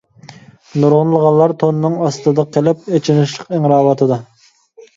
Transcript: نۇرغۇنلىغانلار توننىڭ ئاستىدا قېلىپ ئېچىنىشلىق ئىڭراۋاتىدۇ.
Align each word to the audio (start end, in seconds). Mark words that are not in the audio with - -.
نۇرغۇنلىغانلار 0.83 1.53
توننىڭ 1.65 1.99
ئاستىدا 2.07 2.47
قېلىپ 2.57 2.91
ئېچىنىشلىق 2.95 3.55
ئىڭراۋاتىدۇ. 3.61 4.21